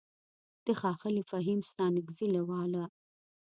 د 0.65 0.67
ښاغلي 0.79 1.23
فهيم 1.29 1.59
ستانکزي 1.71 2.27
له 2.35 2.41
واله: 2.49 2.83